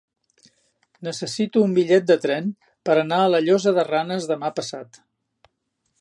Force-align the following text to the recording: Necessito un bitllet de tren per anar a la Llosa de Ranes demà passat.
Necessito 1.07 1.61
un 1.65 1.75
bitllet 1.75 2.07
de 2.13 2.17
tren 2.25 2.49
per 2.89 2.97
anar 3.03 3.19
a 3.27 3.31
la 3.35 3.45
Llosa 3.49 3.77
de 3.79 3.87
Ranes 3.91 4.29
demà 4.33 4.55
passat. 4.61 5.03